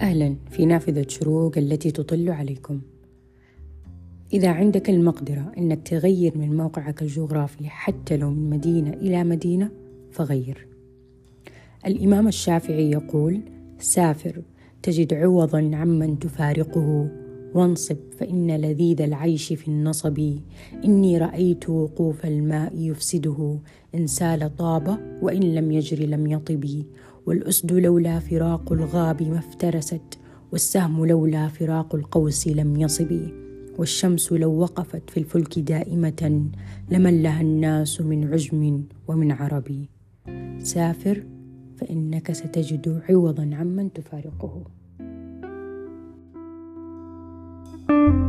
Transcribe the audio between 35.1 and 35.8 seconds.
في الفلك